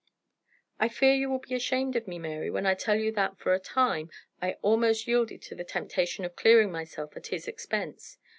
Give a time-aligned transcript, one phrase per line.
[0.79, 3.53] "I fear you will be ashamed of me, Mary, when I tell you that, for
[3.53, 4.09] a time,
[4.41, 8.17] I almost yielded to the temptation of clearing myself at his expense.